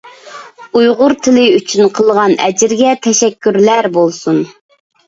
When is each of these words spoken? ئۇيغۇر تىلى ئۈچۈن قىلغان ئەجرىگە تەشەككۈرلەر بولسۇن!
ئۇيغۇر 0.79 1.15
تىلى 1.27 1.43
ئۈچۈن 1.57 1.93
قىلغان 1.99 2.35
ئەجرىگە 2.47 2.99
تەشەككۈرلەر 3.07 3.95
بولسۇن! 4.01 4.47